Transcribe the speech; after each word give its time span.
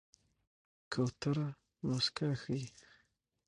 کوتره 0.91 1.47
موسکا 1.87 2.29
ښيي. 2.41 2.67